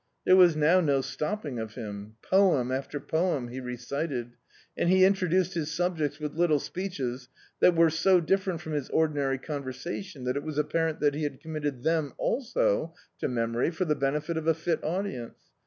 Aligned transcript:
There 0.25 0.35
was 0.35 0.55
now 0.55 0.79
no 0.81 1.01
stopping 1.01 1.59
of 1.59 1.75
him; 1.75 2.15
poem 2.23 2.71
after 2.71 2.99
poem 2.99 3.49
he 3.49 3.59
recited, 3.59 4.31
and 4.75 4.89
he 4.89 5.05
introduced 5.05 5.53
his 5.53 5.71
subjects 5.71 6.17
with 6.19 6.33
little 6.35 6.57
speeches 6.57 7.29
that 7.59 7.75
were 7.75 7.91
so 7.91 8.19
different 8.19 8.61
from 8.61 8.73
his 8.73 8.89
ordinary 8.89 9.37
con 9.37 9.63
versation, 9.63 10.25
that 10.25 10.35
it 10.37 10.41
was 10.43 10.57
apparent 10.57 11.01
that 11.01 11.13
he 11.13 11.21
had 11.21 11.39
committed 11.39 11.83
them 11.83 12.13
also 12.17 12.95
to 13.19 13.27
memory 13.27 13.69
for 13.69 13.85
the 13.85 13.93
benefit 13.93 14.37
of 14.37 14.47
a 14.47 14.55
fit 14.55 14.83
audience. 14.83 15.37